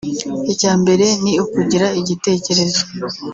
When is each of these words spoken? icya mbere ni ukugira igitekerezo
icya 0.53 0.71
mbere 0.81 1.05
ni 1.23 1.33
ukugira 1.43 1.87
igitekerezo 1.99 2.81